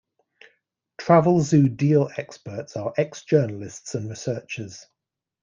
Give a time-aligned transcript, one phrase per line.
[0.99, 4.87] Travelzoo Deal Experts are ex-journalists and researchers.